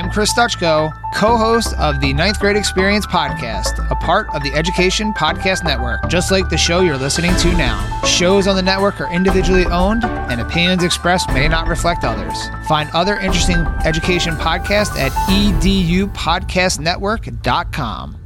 [0.00, 4.50] I'm Chris Dutchko, co host of the Ninth Grade Experience podcast, a part of the
[4.54, 8.00] Education Podcast Network, just like the show you're listening to now.
[8.04, 12.48] Shows on the network are individually owned, and opinions expressed may not reflect others.
[12.66, 18.16] Find other interesting education podcasts at edupodcastnetwork.com.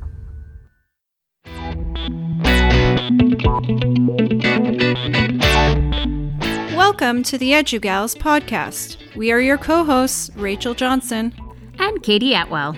[6.77, 9.17] Welcome to the EduGals podcast.
[9.17, 11.35] We are your co hosts, Rachel Johnson
[11.79, 12.77] and Katie Atwell.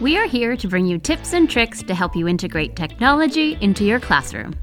[0.00, 3.84] We are here to bring you tips and tricks to help you integrate technology into
[3.84, 4.54] your classroom.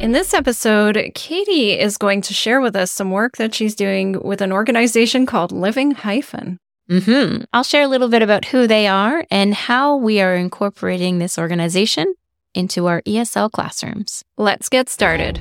[0.00, 4.20] In this episode, Katie is going to share with us some work that she's doing
[4.22, 6.58] with an organization called Living Hyphen.
[6.90, 7.44] Mm-hmm.
[7.52, 11.38] I'll share a little bit about who they are and how we are incorporating this
[11.38, 12.14] organization
[12.54, 14.24] into our ESL classrooms.
[14.36, 15.40] Let's get started.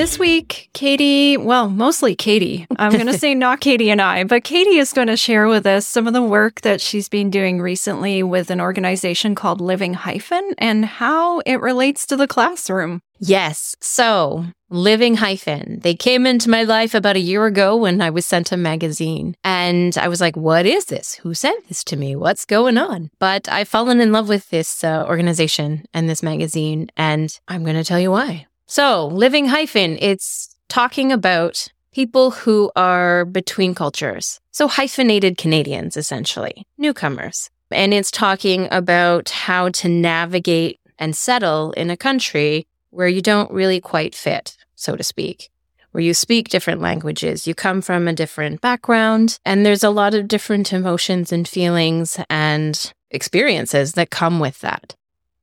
[0.00, 2.66] This week, Katie, well, mostly Katie.
[2.78, 5.66] I'm going to say not Katie and I, but Katie is going to share with
[5.66, 9.92] us some of the work that she's been doing recently with an organization called Living
[9.92, 13.02] Hyphen and how it relates to the classroom.
[13.18, 13.76] Yes.
[13.82, 18.24] So, Living Hyphen, they came into my life about a year ago when I was
[18.24, 19.34] sent a magazine.
[19.44, 21.16] And I was like, what is this?
[21.16, 22.16] Who sent this to me?
[22.16, 23.10] What's going on?
[23.18, 27.76] But I've fallen in love with this uh, organization and this magazine, and I'm going
[27.76, 28.46] to tell you why.
[28.70, 34.38] So, Living Hyphen, it's talking about people who are between cultures.
[34.52, 37.50] So, hyphenated Canadians, essentially, newcomers.
[37.72, 43.50] And it's talking about how to navigate and settle in a country where you don't
[43.50, 45.50] really quite fit, so to speak,
[45.90, 50.14] where you speak different languages, you come from a different background, and there's a lot
[50.14, 54.94] of different emotions and feelings and experiences that come with that.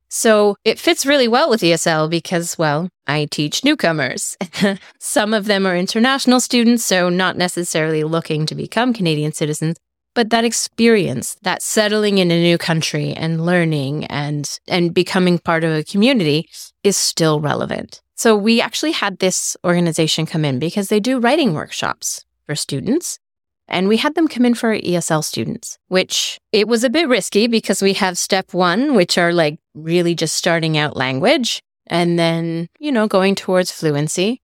[0.08, 4.36] So it fits really well with ESL because, well, I teach newcomers.
[4.98, 9.76] Some of them are international students, so not necessarily looking to become Canadian citizens,
[10.14, 15.62] but that experience, that settling in a new country and learning and and becoming part
[15.62, 16.48] of a community
[16.82, 18.00] is still relevant.
[18.14, 23.20] So we actually had this organization come in because they do writing workshops for students.
[23.68, 27.46] And we had them come in for ESL students, which it was a bit risky
[27.46, 32.68] because we have step one, which are like really just starting out language and then,
[32.78, 34.40] you know, going towards fluency.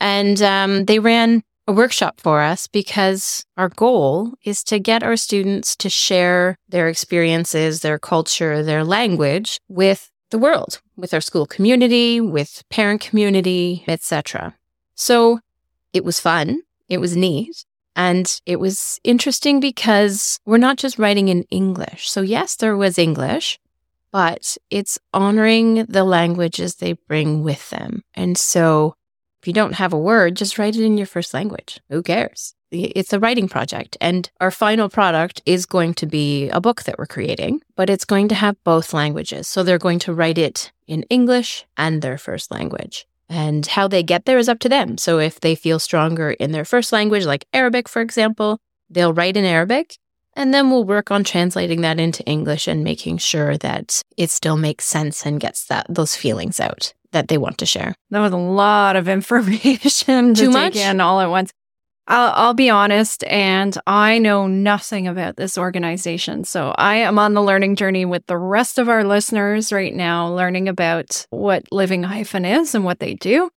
[0.00, 5.16] And um, they ran a workshop for us because our goal is to get our
[5.16, 11.46] students to share their experiences, their culture, their language with the world, with our school
[11.46, 14.54] community, with parent community, etc.
[14.94, 15.40] So
[15.92, 16.62] it was fun.
[16.88, 17.64] It was neat.
[17.96, 22.10] And it was interesting because we're not just writing in English.
[22.10, 23.58] So yes, there was English,
[24.10, 28.02] but it's honoring the languages they bring with them.
[28.14, 28.94] And so
[29.42, 31.80] if you don't have a word, just write it in your first language.
[31.90, 32.54] Who cares?
[32.70, 33.96] It's a writing project.
[34.00, 38.04] And our final product is going to be a book that we're creating, but it's
[38.04, 39.46] going to have both languages.
[39.46, 43.06] So they're going to write it in English and their first language.
[43.28, 44.98] And how they get there is up to them.
[44.98, 48.58] So if they feel stronger in their first language, like Arabic, for example,
[48.90, 49.96] they'll write in Arabic.
[50.36, 54.56] And then we'll work on translating that into English and making sure that it still
[54.56, 57.94] makes sense and gets that those feelings out that they want to share.
[58.10, 60.72] That was a lot of information Too to much?
[60.74, 61.52] take in all at once.
[62.06, 66.44] I'll, I'll be honest, and I know nothing about this organization.
[66.44, 70.28] So I am on the learning journey with the rest of our listeners right now,
[70.28, 73.50] learning about what Living Hyphen is and what they do.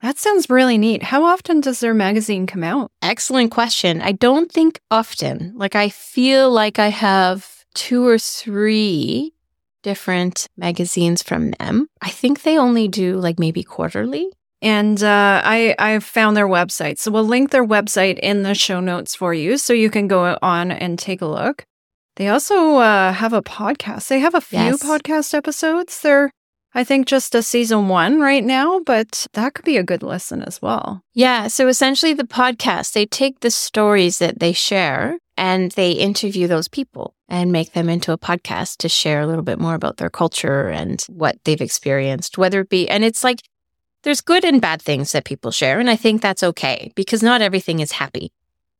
[0.00, 1.02] That sounds really neat.
[1.02, 2.90] How often does their magazine come out?
[3.02, 4.00] Excellent question.
[4.00, 5.52] I don't think often.
[5.56, 9.34] Like, I feel like I have two or three
[9.82, 11.88] different magazines from them.
[12.00, 14.30] I think they only do like maybe quarterly.
[14.62, 18.80] And uh, I I found their website, so we'll link their website in the show
[18.80, 21.64] notes for you, so you can go on and take a look.
[22.16, 24.08] They also uh, have a podcast.
[24.08, 24.82] They have a few Yes.
[24.82, 26.00] podcast episodes.
[26.02, 26.30] They're
[26.72, 30.40] I think just a season one right now, but that could be a good listen
[30.42, 31.00] as well.
[31.14, 31.48] Yeah.
[31.48, 36.68] So essentially, the podcast, they take the stories that they share and they interview those
[36.68, 40.10] people and make them into a podcast to share a little bit more about their
[40.10, 43.40] culture and what they've experienced, whether it be, and it's like,
[44.02, 45.78] there's good and bad things that people share.
[45.78, 48.32] And I think that's okay because not everything is happy.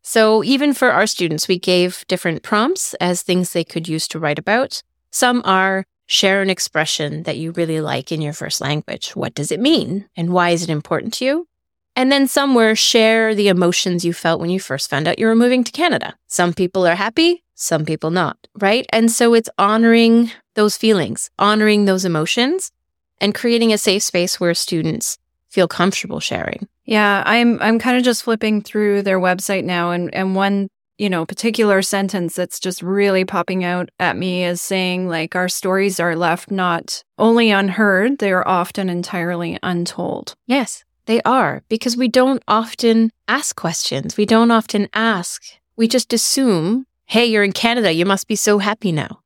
[0.02, 4.18] So even for our students, we gave different prompts as things they could use to
[4.18, 4.82] write about.
[5.10, 9.10] Some are share an expression that you really like in your first language.
[9.10, 10.08] What does it mean?
[10.16, 11.46] And why is it important to you?
[11.94, 15.26] And then some were share the emotions you felt when you first found out you
[15.26, 16.16] were moving to Canada.
[16.28, 18.86] Some people are happy, some people not, right?
[18.90, 22.72] And so it's honoring those feelings, honoring those emotions,
[23.20, 25.18] and creating a safe space where students
[25.48, 26.68] feel comfortable sharing.
[26.84, 30.68] Yeah, I'm I'm kind of just flipping through their website now and and one
[31.00, 35.48] you know, particular sentence that's just really popping out at me is saying like our
[35.48, 40.34] stories are left not only unheard, they are often entirely untold.
[40.46, 44.18] Yes, they are because we don't often ask questions.
[44.18, 45.42] We don't often ask.
[45.74, 49.20] We just assume, hey, you're in Canada, you must be so happy now.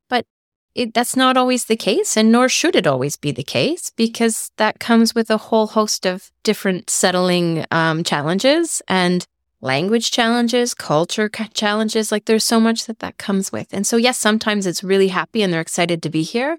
[0.75, 4.51] It, that's not always the case, and nor should it always be the case, because
[4.57, 8.83] that comes with a whole host of different settling um, challenges.
[8.89, 9.27] And
[9.61, 12.13] language challenges, culture challenges.
[12.13, 13.69] Like there's so much that that comes with.
[13.73, 16.59] And so, yes, sometimes it's really happy and they're excited to be here,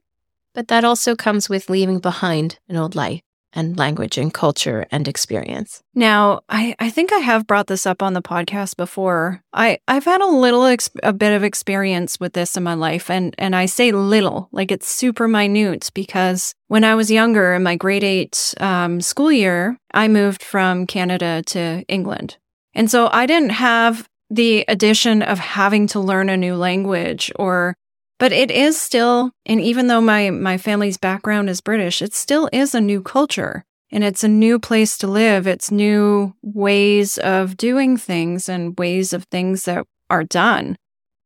[0.54, 3.22] but that also comes with leaving behind an old life
[3.56, 5.82] and language and culture and experience.
[5.94, 9.42] Now, I, I think I have brought this up on the podcast before.
[9.54, 10.66] I, I've had a little,
[11.04, 13.10] a bit of experience with this in my life.
[13.10, 17.64] And, and I say little, like it's super minute because when I was younger in
[17.64, 22.38] my grade eight um, school year, I moved from Canada to England.
[22.74, 27.76] And so I didn't have the addition of having to learn a new language or
[28.20, 32.50] but it is still and even though my my family's background is British, it still
[32.52, 35.48] is a new culture and it's a new place to live.
[35.48, 40.78] It's new ways of doing things and ways of things that are done.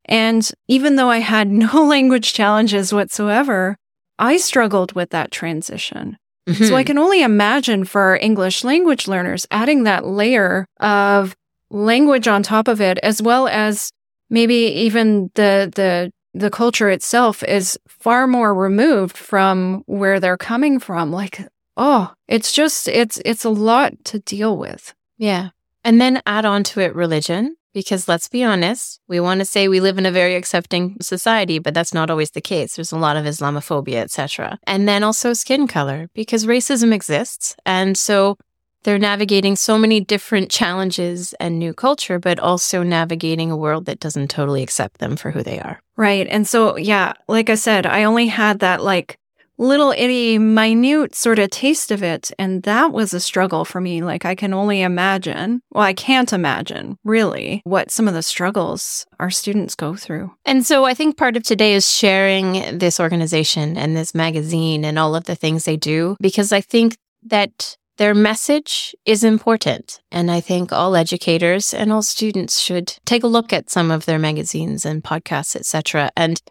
[0.05, 3.77] And even though I had no language challenges whatsoever,
[4.17, 6.17] I struggled with that transition.
[6.47, 6.63] Mm-hmm.
[6.63, 6.87] So I mm-hmm.
[6.87, 11.35] can only imagine for English language learners adding that layer of
[11.69, 13.91] language on top of it, as well as
[14.29, 20.79] maybe even the the the culture itself is far more removed from where they're coming
[20.79, 21.11] from.
[21.11, 21.47] Like,
[21.77, 24.93] oh, it's just it's it's a lot to deal with.
[25.17, 25.49] Yeah.
[25.83, 29.67] And then add on to it religion, because let's be honest, we want to say
[29.67, 32.75] we live in a very accepting society, but that's not always the case.
[32.75, 34.59] There's a lot of Islamophobia, etc.
[34.67, 37.55] And then also skin color, because racism exists.
[37.65, 38.37] And so
[38.83, 43.99] they're navigating so many different challenges and new culture, but also navigating a world that
[43.99, 45.79] doesn't totally accept them for who they are.
[45.97, 46.27] Right.
[46.29, 49.17] And so, yeah, like I said, I only had that like
[49.59, 52.31] little itty minute sort of taste of it.
[52.39, 54.01] And that was a struggle for me.
[54.01, 59.05] Like I can only imagine, well, I can't imagine really what some of the struggles
[59.19, 60.31] our students go through.
[60.45, 64.97] And so I think part of today is sharing this organization and this magazine and
[64.97, 69.99] all of the things they do, because I think that their message is important.
[70.09, 74.05] And I think all educators and all students should take a look at some of
[74.05, 76.09] their magazines and podcasts, etc.
[76.15, 76.41] and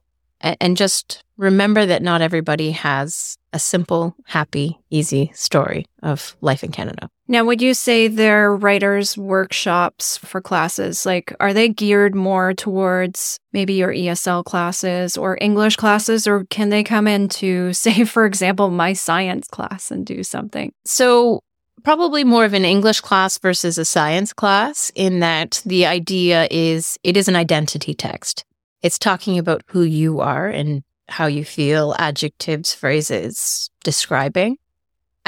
[0.40, 6.70] and just remember that not everybody has a simple, happy, easy story of life in
[6.70, 7.10] Canada.
[7.30, 13.38] Now, would you say their writers' workshops for classes, like, are they geared more towards
[13.52, 18.70] maybe your ESL classes or English classes, or can they come into, say, for example,
[18.70, 20.72] my science class and do something?
[20.86, 21.42] So,
[21.84, 26.98] probably more of an English class versus a science class in that the idea is
[27.04, 28.46] it is an identity text.
[28.82, 34.56] It's talking about who you are and how you feel, adjectives, phrases, describing.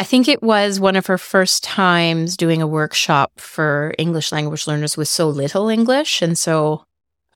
[0.01, 4.67] I think it was one of her first times doing a workshop for English language
[4.67, 6.23] learners with so little English.
[6.23, 6.87] And so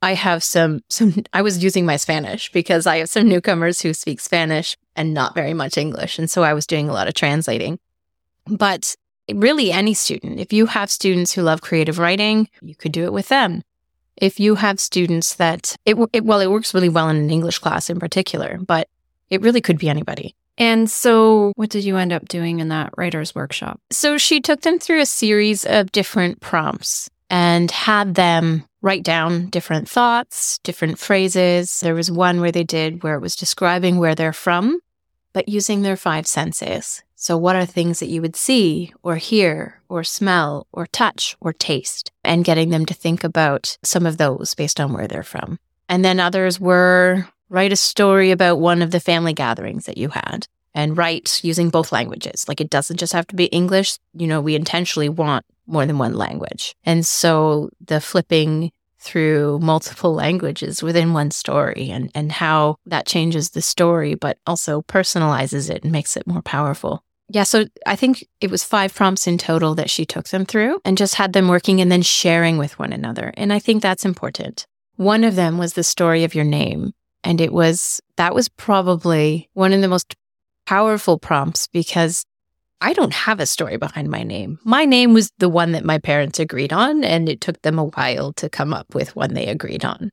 [0.01, 3.93] I have some, some, I was using my Spanish because I have some newcomers who
[3.93, 6.19] speak Spanish and not very much English.
[6.19, 7.79] And so I was doing a lot of translating.
[8.47, 8.97] But
[9.31, 13.13] really, any student, if you have students who love creative writing, you could do it
[13.13, 13.63] with them
[14.17, 17.59] if you have students that it, it well it works really well in an english
[17.59, 18.89] class in particular but
[19.29, 22.93] it really could be anybody and so what did you end up doing in that
[22.97, 28.65] writers workshop so she took them through a series of different prompts and had them
[28.83, 33.37] write down different thoughts different phrases there was one where they did where it was
[33.37, 34.79] describing where they're from
[35.33, 39.81] but using their five senses so, what are things that you would see or hear
[39.89, 42.13] or smell or touch or taste?
[42.23, 45.59] And getting them to think about some of those based on where they're from.
[45.89, 50.09] And then others were write a story about one of the family gatherings that you
[50.09, 52.47] had and write using both languages.
[52.49, 53.99] Like it doesn't just have to be English.
[54.13, 56.75] You know, we intentionally want more than one language.
[56.85, 63.51] And so the flipping through multiple languages within one story and, and how that changes
[63.51, 67.05] the story, but also personalizes it and makes it more powerful.
[67.29, 70.81] Yeah, so I think it was five prompts in total that she took them through
[70.85, 73.33] and just had them working and then sharing with one another.
[73.37, 74.67] And I think that's important.
[74.97, 76.93] One of them was the story of your name.
[77.25, 80.15] And it was, that was probably one of the most
[80.67, 82.25] powerful prompts because
[82.81, 84.59] I don't have a story behind my name.
[84.63, 87.85] My name was the one that my parents agreed on, and it took them a
[87.85, 90.11] while to come up with one they agreed on.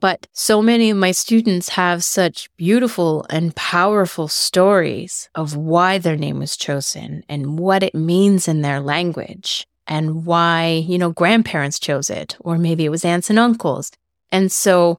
[0.00, 6.16] But so many of my students have such beautiful and powerful stories of why their
[6.16, 11.78] name was chosen and what it means in their language and why, you know, grandparents
[11.78, 13.92] chose it, or maybe it was aunts and uncles.
[14.32, 14.98] And so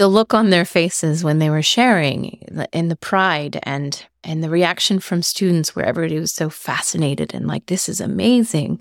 [0.00, 2.42] the look on their faces when they were sharing
[2.72, 7.46] and the pride and and the reaction from students where everybody was so fascinated and
[7.46, 8.80] like this is amazing.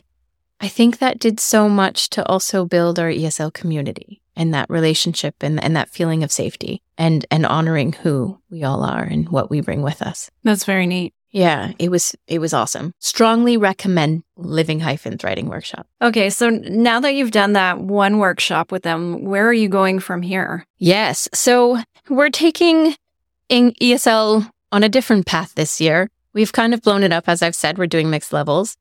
[0.62, 5.36] I think that did so much to also build our esl community and that relationship
[5.42, 9.50] and, and that feeling of safety and and honoring who we all are and what
[9.50, 10.32] we bring with us.
[10.46, 12.94] That's very neat yeah, it was it was awesome.
[13.00, 15.88] Strongly recommend Living Hyphen writing workshop.
[16.02, 20.00] Okay, so now that you've done that one workshop with them, where are you going
[20.00, 20.66] from here?
[20.78, 21.30] Yes.
[21.34, 22.96] So we're taking
[23.48, 26.10] in ESL on a different path this year.
[26.34, 28.78] We've kind of blown it up as I've said, we're doing mixed levels.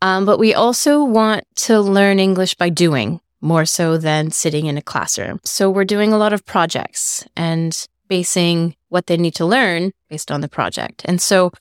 [0.00, 4.78] Um, but we also want to learn English by doing more so than sitting in
[4.78, 5.40] a classroom.
[5.44, 10.30] So we're doing a lot of projects and basing what they need to learn based
[10.30, 11.02] on the project.
[11.04, 11.52] And so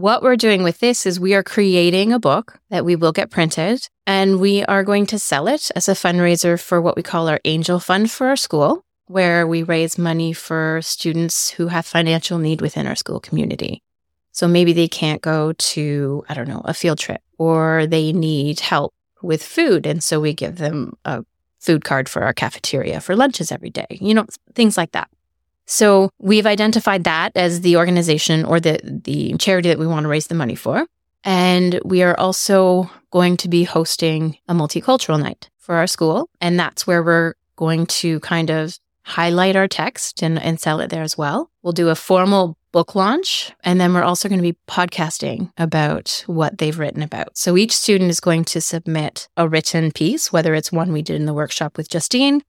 [0.00, 3.30] what we're doing with this is we are creating a book that we will get
[3.30, 7.28] printed and we are going to sell it as a fundraiser for what we call
[7.28, 12.38] our angel fund for our school, where we raise money for students who have financial
[12.38, 13.82] need within our school community.
[14.32, 18.60] So maybe they can't go to, I don't know, a field trip or they need
[18.60, 19.86] help with food.
[19.86, 21.24] And so we give them a
[21.58, 25.10] food card for our cafeteria for lunches every day, you know, things like that.
[25.70, 30.08] So we've identified that as the organization or the, the charity that we want to
[30.08, 30.84] raise the money for.
[31.22, 36.28] And we are also going to be hosting a multicultural night for our school.
[36.40, 40.90] And that's where we're going to kind of highlight our text and, and sell it
[40.90, 41.50] there as well.
[41.62, 43.52] We'll do a formal book launch.
[43.62, 47.36] And then we're also going to be podcasting about what they've written about.
[47.38, 51.16] So each student is going to submit a written piece, whether it's one we did
[51.16, 52.42] in the workshop with Justine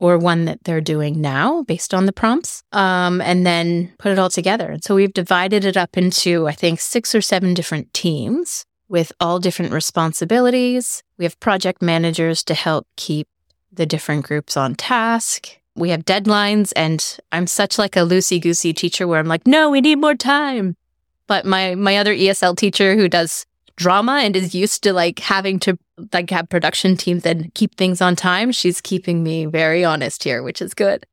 [0.00, 4.18] or one that they're doing now based on the prompts, um, and then put it
[4.18, 4.70] all together.
[4.70, 9.12] And so we've divided it up into, I think, six or seven different teams with
[9.20, 11.02] all different responsibilities.
[11.18, 13.28] We have project managers to help keep
[13.72, 15.58] the different groups on task.
[15.74, 19.70] We have deadlines, and I'm such like a loosey goosey teacher where I'm like, no,
[19.70, 20.76] we need more time.
[21.26, 23.46] But my my other ESL teacher who does
[23.78, 25.78] drama and is used to like having to
[26.12, 30.42] like have production teams and keep things on time, she's keeping me very honest here,
[30.42, 31.06] which is good.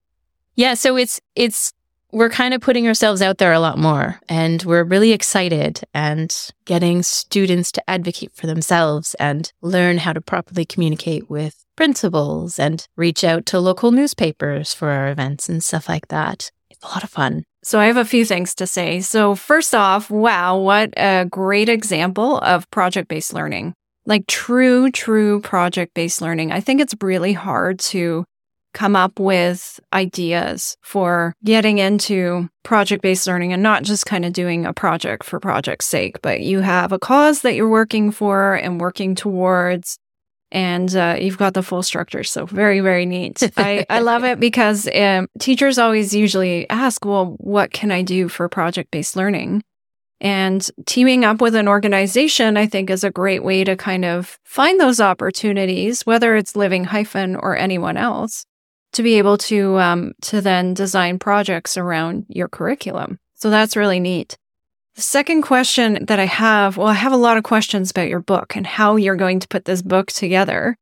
[0.56, 1.72] Yeah, so it's it's
[2.12, 6.34] we're kind of putting ourselves out there a lot more and we're really excited and
[6.64, 12.88] getting students to advocate for themselves and learn how to properly communicate with principals and
[12.96, 16.52] reach out to local newspapers for our events and stuff like that.
[16.70, 17.44] It's a lot of fun.
[17.66, 19.02] So I have a few things to say.
[19.02, 23.74] So first off, wow, what a great example of project-based learning.
[24.06, 26.52] Like true, true project-based learning.
[26.52, 28.24] I think it's really hard to
[28.76, 34.34] come up with ideas for getting into project based learning and not just kind of
[34.34, 38.54] doing a project for project's sake, but you have a cause that you're working for
[38.54, 39.98] and working towards
[40.52, 42.24] and uh, you've got the full structure.
[42.24, 43.44] So very, very neat.
[43.58, 48.30] I, I love it because um, teachers always usually ask, well, what can I do
[48.30, 49.64] for project based learning?
[50.22, 54.40] And teaming up with an organization, I think, is a great way to kind of
[54.44, 58.46] find those opportunities, whether it's Living Hyphen or anyone else,
[58.94, 63.20] to be able to um, to then design projects around your curriculum.
[63.34, 64.38] So that's really neat.
[64.96, 68.22] The second question that I have, well, I have a lot of questions about your
[68.22, 70.78] book and how you're going to put this book together.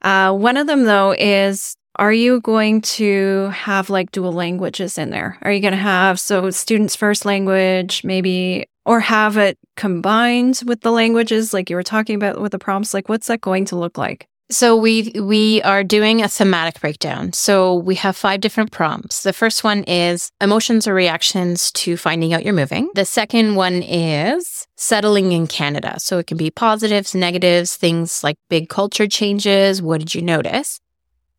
[0.00, 5.10] Uh, one of them, though, is are you going to have like dual languages in
[5.10, 5.36] there?
[5.42, 10.80] Are you going to have so students' first language, maybe, or have it combined with
[10.80, 12.94] the languages like you were talking about with the prompts?
[12.94, 14.26] Like, what's that going to look like?
[14.50, 17.32] So we we are doing a thematic breakdown.
[17.32, 19.22] So we have five different prompts.
[19.22, 22.90] The first one is emotions or reactions to finding out you're moving.
[22.94, 25.94] The second one is settling in Canada.
[25.98, 29.80] So it can be positives, negatives, things like big culture changes.
[29.80, 30.80] What did you notice?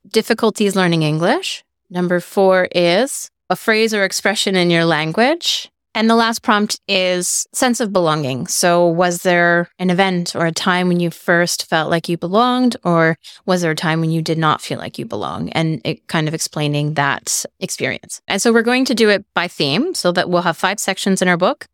[0.09, 1.63] Difficulties learning English.
[1.89, 5.70] Number 4 is a phrase or expression in your language.
[5.93, 8.47] And the last prompt is sense of belonging.
[8.47, 12.77] So, was there an event or a time when you first felt like you belonged,
[12.83, 15.49] or was there a time when you did not feel like you belong?
[15.49, 18.21] And it kind of explaining that experience.
[18.27, 21.21] And so, we're going to do it by theme so that we'll have five sections
[21.21, 21.67] in our book.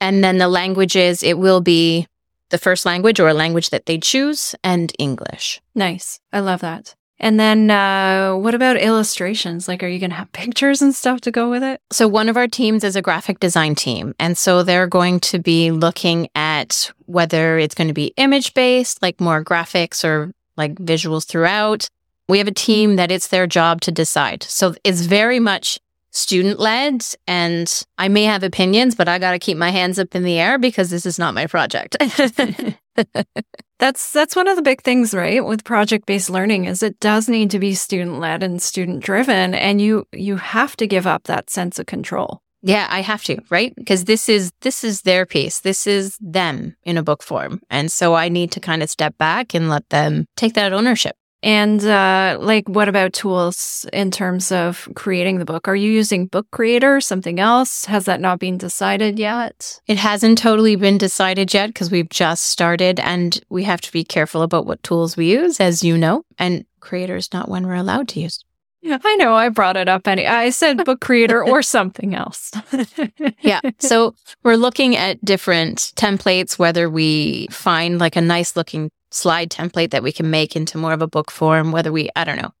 [0.00, 2.06] And then the languages, it will be
[2.50, 5.62] the first language or a language that they choose and English.
[5.74, 6.20] Nice.
[6.32, 6.94] I love that.
[7.24, 9.66] And then uh, what about illustrations?
[9.66, 11.80] Like, are you going to have pictures and stuff to go with it?
[11.90, 14.14] So, one of our teams is a graphic design team.
[14.20, 19.00] And so they're going to be looking at whether it's going to be image based,
[19.00, 21.88] like more graphics or like visuals throughout.
[22.28, 24.42] We have a team that it's their job to decide.
[24.42, 25.78] So it's very much
[26.10, 30.14] student led and I may have opinions, but I got to keep my hands up
[30.14, 31.96] in the air because this is not my project.
[33.78, 35.44] that's that's one of the big things, right?
[35.44, 40.36] With project-based learning is it does need to be student-led and student-driven and you you
[40.36, 42.40] have to give up that sense of control.
[42.66, 43.74] Yeah, I have to, right?
[43.76, 45.60] Because this is this is their piece.
[45.60, 47.60] This is them in a book form.
[47.68, 51.14] And so I need to kind of step back and let them take that ownership.
[51.44, 55.68] And uh, like, what about tools in terms of creating the book?
[55.68, 57.84] Are you using Book Creator, something else?
[57.84, 59.78] Has that not been decided yet?
[59.86, 64.04] It hasn't totally been decided yet because we've just started, and we have to be
[64.04, 66.24] careful about what tools we use, as you know.
[66.38, 68.42] And Creator is not one we're allowed to use.
[68.80, 69.34] Yeah, I know.
[69.34, 70.08] I brought it up.
[70.08, 72.52] Any, I said Book Creator or something else.
[73.40, 73.60] yeah.
[73.80, 79.90] So we're looking at different templates, whether we find like a nice looking slide template
[79.90, 82.52] that we can make into more of a book form, whether we, I don't know.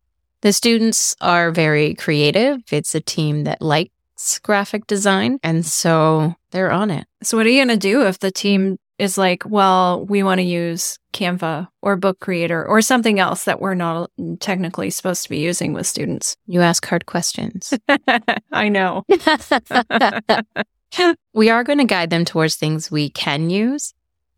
[0.42, 2.60] The students are very creative.
[2.70, 5.38] It's a team that likes graphic design.
[5.42, 7.06] And so they're on it.
[7.22, 10.38] So, what are you going to do if the team is like, well, we want
[10.38, 15.30] to use Canva or Book Creator or something else that we're not technically supposed to
[15.30, 16.36] be using with students?
[16.46, 17.72] You ask hard questions.
[18.52, 19.04] I know.
[21.32, 23.94] we are going to guide them towards things we can use.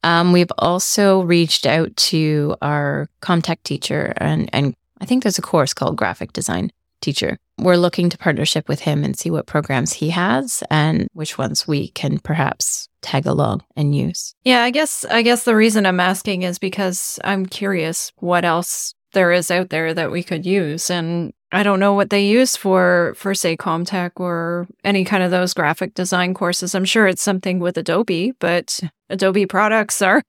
[0.06, 5.42] Um, we've also reached out to our Comtech teacher, and, and I think there's a
[5.42, 6.70] course called Graphic Design
[7.00, 7.38] Teacher.
[7.58, 11.66] We're looking to partnership with him and see what programs he has and which ones
[11.66, 14.36] we can perhaps tag along and use.
[14.44, 18.94] Yeah, I guess I guess the reason I'm asking is because I'm curious what else
[19.12, 22.56] there is out there that we could use and I don't know what they use
[22.56, 26.74] for for say Comtech or any kind of those graphic design courses.
[26.74, 30.22] I'm sure it's something with Adobe, but Adobe products are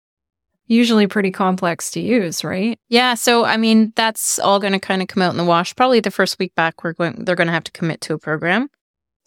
[0.68, 2.78] usually pretty complex to use, right?
[2.90, 5.76] Yeah, so I mean that's all going to kind of come out in the wash.
[5.76, 8.20] Probably the first week back we're going they're going to have to commit to a
[8.20, 8.70] program.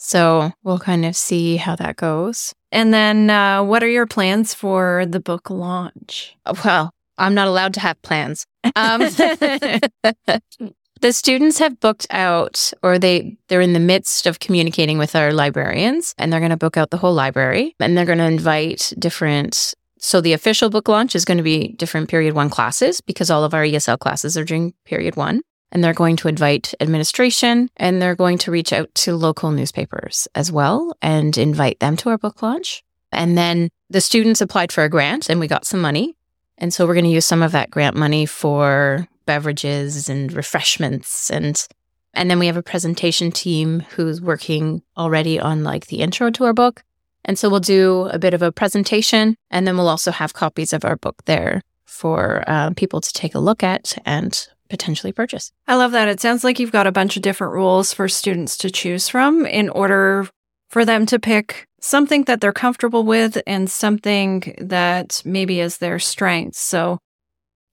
[0.02, 2.54] So, we'll kind of see how that goes.
[2.72, 6.38] And then uh, what are your plans for the book launch?
[6.64, 8.46] Well, I'm not allowed to have plans.
[8.76, 9.02] Um,
[11.00, 15.32] The students have booked out or they they're in the midst of communicating with our
[15.32, 18.92] librarians and they're going to book out the whole library and they're going to invite
[18.98, 23.30] different so the official book launch is going to be different period 1 classes because
[23.30, 27.70] all of our ESL classes are during period 1 and they're going to invite administration
[27.76, 32.10] and they're going to reach out to local newspapers as well and invite them to
[32.10, 32.82] our book launch.
[33.12, 36.16] And then the students applied for a grant and we got some money.
[36.58, 41.30] And so we're going to use some of that grant money for beverages and refreshments
[41.30, 41.66] and
[42.12, 46.44] and then we have a presentation team who's working already on like the intro to
[46.44, 46.82] our book.
[47.24, 50.72] And so we'll do a bit of a presentation and then we'll also have copies
[50.72, 55.52] of our book there for uh, people to take a look at and potentially purchase.
[55.66, 56.08] I love that.
[56.08, 59.44] It sounds like you've got a bunch of different rules for students to choose from
[59.44, 60.28] in order
[60.68, 65.98] for them to pick something that they're comfortable with and something that maybe is their
[65.98, 66.56] strength.
[66.56, 66.98] So,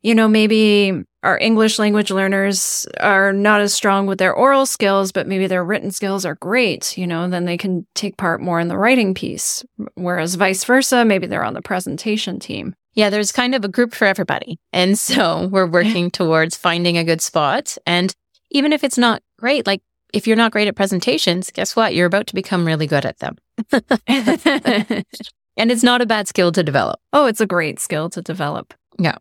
[0.08, 5.12] you know, maybe our English language learners are not as strong with their oral skills,
[5.12, 8.58] but maybe their written skills are great, you know, then they can take part more
[8.58, 9.66] in the writing piece.
[9.96, 12.74] Whereas vice versa, maybe they're on the presentation team.
[12.94, 14.58] Yeah, there's kind of a group for everybody.
[14.72, 17.78] And so we're working towards finding a good spot.
[17.86, 18.16] And
[18.52, 19.82] even if it's not great, like
[20.14, 21.94] if you're not great at presentations, guess what?
[21.94, 23.36] You're about to become really good at them.
[24.08, 27.02] and it's not a bad skill to develop.
[27.12, 28.74] Oh, it's a great skill to develop.
[28.98, 29.18] Yeah.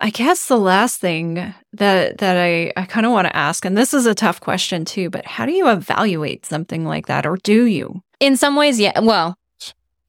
[0.00, 3.76] I guess the last thing that that I, I kind of want to ask, and
[3.76, 7.36] this is a tough question too, but how do you evaluate something like that, or
[7.38, 8.02] do you?
[8.20, 8.98] In some ways, yeah.
[9.00, 9.36] Well,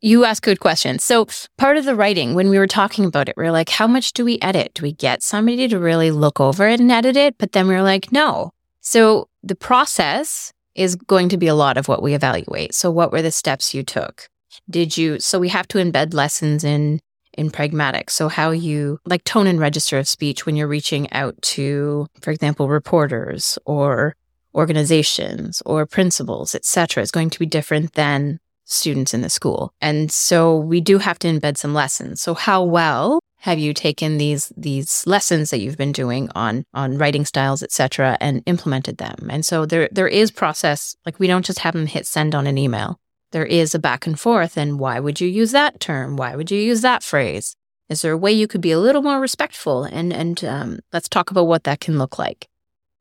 [0.02, 1.04] you ask good questions.
[1.04, 3.88] So part of the writing, when we were talking about it, we are like, how
[3.88, 4.74] much do we edit?
[4.76, 7.38] Do we get somebody to really look over it and edit it?
[7.38, 8.52] But then we are like, no.
[8.82, 12.76] So the process is going to be a lot of what we evaluate.
[12.76, 14.30] So what were the steps you took?
[14.70, 17.00] Did you, so we have to embed lessons in
[17.38, 18.10] in pragmatic.
[18.10, 22.32] So how you like tone and register of speech when you're reaching out to, for
[22.32, 24.16] example, reporters or
[24.54, 29.74] organizations or principals, etc., is going to be different than students in the school.
[29.82, 32.22] And so we do have to embed some lessons.
[32.22, 36.98] So how well have you taken these these lessons that you've been doing on on
[36.98, 39.28] writing styles, etc., and implemented them?
[39.30, 40.96] And so there there is process.
[41.06, 43.00] Like we don't just have them hit send on an email
[43.36, 44.56] there is a back and forth.
[44.56, 46.16] And why would you use that term?
[46.16, 47.58] Why would you use that phrase?
[47.90, 49.84] Is there a way you could be a little more respectful?
[49.84, 52.48] And and um, let's talk about what that can look like.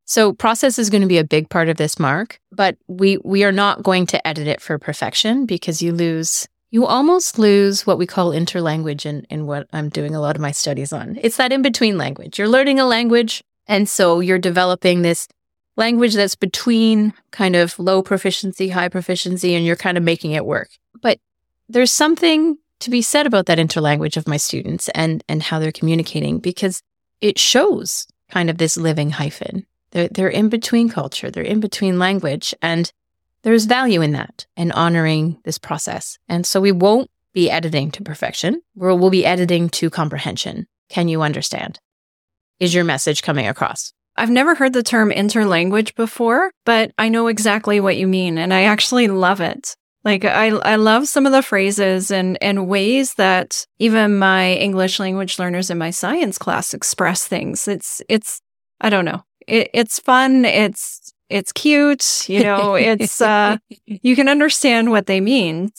[0.06, 3.44] So process is going to be a big part of this mark, but we we
[3.44, 7.98] are not going to edit it for perfection because you lose you almost lose what
[7.98, 11.16] we call interlanguage in, in what I'm doing a lot of my studies on.
[11.22, 12.40] It's that in between language.
[12.40, 15.28] You're learning a language, And so you're developing this
[15.76, 20.46] language that's between kind of low proficiency, high proficiency, and you're kind of making it
[20.46, 20.70] work.
[21.00, 21.18] But
[21.68, 25.72] there's something to be said about that interlanguage of my students and and how they're
[25.72, 26.82] communicating because
[27.20, 29.66] it shows kind of this living hyphen.
[29.90, 32.92] They're they're in between culture, they're in between language, and
[33.42, 36.18] there's value in that and honoring this process.
[36.28, 38.62] And so we won't be editing to perfection.
[38.74, 40.66] We'll, we'll be editing to comprehension.
[40.88, 41.78] Can you understand?
[42.60, 43.92] Is your message coming across?
[44.16, 48.54] I've never heard the term interlanguage before, but I know exactly what you mean and
[48.54, 49.76] I actually love it.
[50.04, 55.00] Like I I love some of the phrases and and ways that even my English
[55.00, 57.66] language learners in my science class express things.
[57.66, 58.42] It's it's
[58.80, 59.24] I don't know.
[59.46, 60.44] It, it's fun.
[60.44, 62.28] It's it's cute.
[62.28, 65.70] You know, it's uh you can understand what they mean,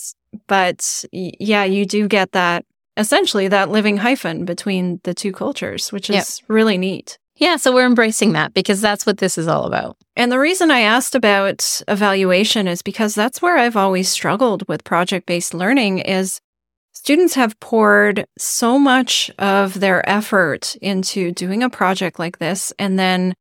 [0.48, 2.66] but yeah, you do get that
[2.98, 6.50] essentially that living hyphen between the two cultures, which is yep.
[6.50, 7.20] really neat.
[7.38, 9.98] Yeah, so we're embracing that because that's what this is all about.
[10.16, 14.86] And the reason I asked about evaluation is because that's where I've always struggled with
[14.86, 16.40] project based learning is
[16.94, 22.98] students have poured so much of their effort into doing a project like this and
[22.98, 23.34] then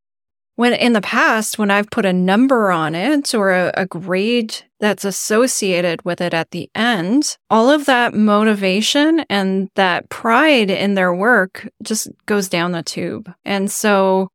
[0.57, 4.57] when in the past, when I've put a number on it or a, a, grade
[4.79, 10.95] that's associated with it at the end, all of that motivation and that pride in
[10.95, 13.33] their work just goes down the tube.
[13.45, 14.29] And so,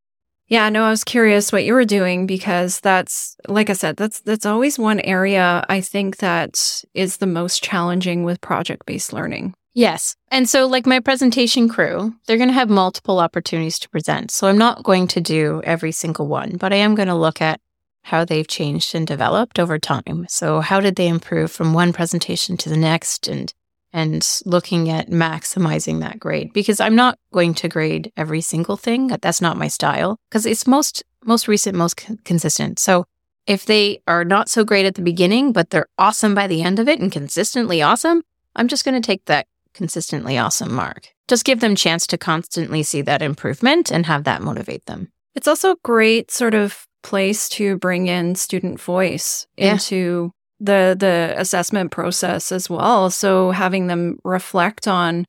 [0.48, 4.20] yeah, no, I was curious what you were doing because that's, like I said, that's,
[4.20, 9.54] that's always one area I think that is the most challenging with project based learning.
[9.72, 10.16] Yes.
[10.28, 14.30] And so, like my presentation crew, they're going to have multiple opportunities to present.
[14.30, 17.40] So, I'm not going to do every single one, but I am going to look
[17.40, 17.60] at
[18.02, 20.26] how they've changed and developed over time.
[20.28, 23.52] So, how did they improve from one presentation to the next and
[23.92, 29.08] and looking at maximizing that grade because I'm not going to grade every single thing.
[29.08, 32.78] That's not my style because it's most most recent, most consistent.
[32.78, 33.04] So,
[33.46, 36.78] if they are not so great at the beginning, but they're awesome by the end
[36.78, 38.22] of it and consistently awesome,
[38.54, 41.08] I'm just going to take that consistently awesome mark.
[41.28, 45.08] Just give them chance to constantly see that improvement and have that motivate them.
[45.34, 49.72] It's also a great sort of place to bring in student voice yeah.
[49.72, 53.10] into the the assessment process as well.
[53.10, 55.24] So having them reflect on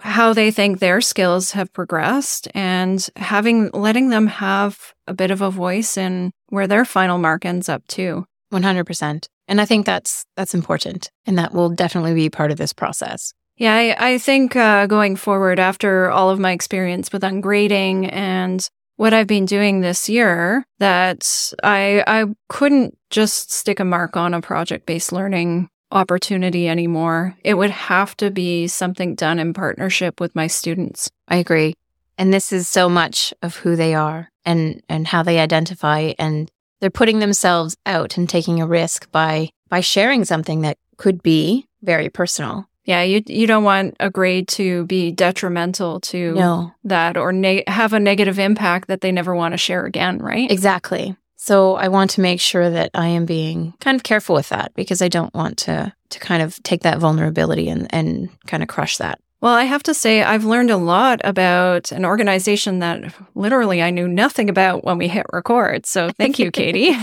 [0.00, 5.42] how they think their skills have progressed and having letting them have a bit of
[5.42, 8.24] a voice in where their final mark ends up too.
[8.52, 9.26] 100%.
[9.46, 13.34] And I think that's that's important and that will definitely be part of this process.
[13.56, 18.68] Yeah, I, I think uh, going forward, after all of my experience with ungrading and
[18.96, 24.34] what I've been doing this year, that I I couldn't just stick a mark on
[24.34, 27.36] a project based learning opportunity anymore.
[27.44, 31.10] It would have to be something done in partnership with my students.
[31.28, 31.74] I agree.
[32.18, 36.50] And this is so much of who they are and and how they identify and
[36.80, 41.66] they're putting themselves out and taking a risk by by sharing something that could be
[41.82, 46.72] very personal yeah, you you don't want a grade to be detrimental to no.
[46.84, 50.50] that or ne- have a negative impact that they never want to share again, right?
[50.50, 51.16] Exactly.
[51.36, 54.72] So I want to make sure that I am being kind of careful with that
[54.74, 58.68] because I don't want to to kind of take that vulnerability and and kind of
[58.68, 59.18] crush that.
[59.40, 63.90] Well, I have to say I've learned a lot about an organization that literally I
[63.90, 65.84] knew nothing about when we hit record.
[65.84, 66.96] So thank you, Katie.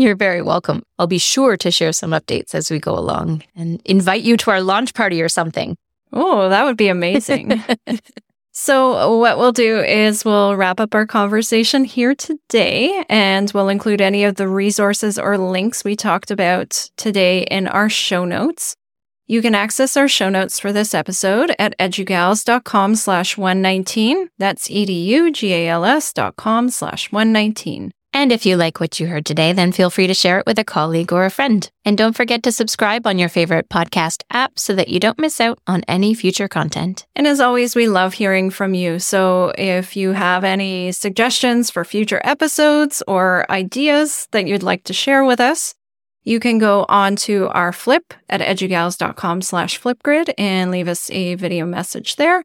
[0.00, 0.82] You're very welcome.
[0.98, 4.50] I'll be sure to share some updates as we go along and invite you to
[4.50, 5.76] our launch party or something.
[6.10, 7.62] Oh, that would be amazing.
[8.52, 14.00] so, what we'll do is we'll wrap up our conversation here today and we'll include
[14.00, 18.76] any of the resources or links we talked about today in our show notes.
[19.26, 24.30] You can access our show notes for this episode at edugals.com slash 119.
[24.38, 27.92] That's edugals dot com slash 119.
[28.12, 30.58] And if you like what you heard today, then feel free to share it with
[30.58, 31.70] a colleague or a friend.
[31.84, 35.40] And don't forget to subscribe on your favorite podcast app so that you don't miss
[35.40, 37.06] out on any future content.
[37.14, 38.98] And as always, we love hearing from you.
[38.98, 44.92] So if you have any suggestions for future episodes or ideas that you'd like to
[44.92, 45.74] share with us,
[46.22, 51.34] you can go on to our flip at edugals.com slash flipgrid and leave us a
[51.36, 52.42] video message there.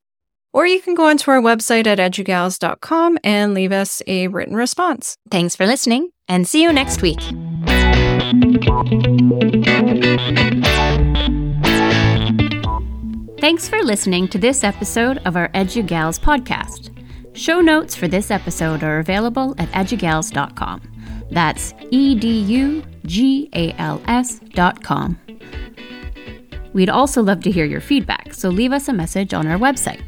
[0.56, 5.18] Or you can go onto our website at edugals.com and leave us a written response.
[5.30, 7.20] Thanks for listening and see you next week.
[13.42, 16.90] Thanks for listening to this episode of our EduGals podcast.
[17.36, 20.82] Show notes for this episode are available at edugals.com.
[21.32, 25.20] That's E D U G A L S.com.
[26.72, 30.02] We'd also love to hear your feedback, so leave us a message on our website.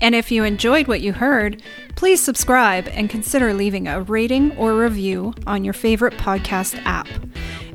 [0.00, 1.62] And if you enjoyed what you heard,
[1.96, 7.08] please subscribe and consider leaving a rating or review on your favorite podcast app.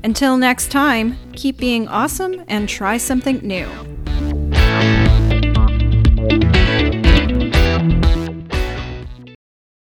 [0.04, 3.68] Until next time, keep being awesome and try something new.